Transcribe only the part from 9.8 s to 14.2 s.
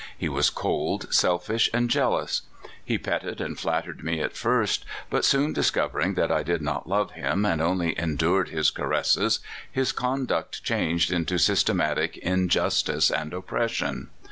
conduct changed into systematic injustice and oppression.